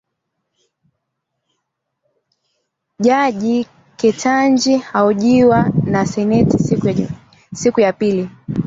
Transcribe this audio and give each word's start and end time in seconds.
Jaji 2.99 3.67
Ketanji 3.97 4.81
ahojiwa 4.93 5.69
na 5.85 6.05
seneti 6.05 6.57
siku 7.53 7.79
ya 7.81 7.93
pili 7.93 8.29